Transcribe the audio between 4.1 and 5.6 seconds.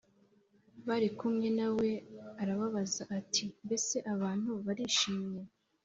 abantu barishimye